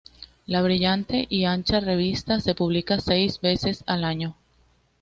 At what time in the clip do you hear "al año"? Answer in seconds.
3.85-4.35